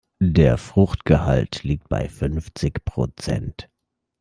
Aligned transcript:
Der 0.23 0.57
Fruchtgehalt 0.57 1.61
liegt 1.61 1.87
bei 1.87 2.09
fünfzig 2.09 2.83
Prozent. 2.85 3.69